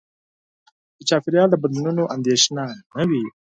د 0.97 0.99
چاپېریال 1.09 1.49
بدلونونو 1.63 2.03
اندېښنه 2.15 2.63
نه 2.95 3.03
وي. 3.09 3.23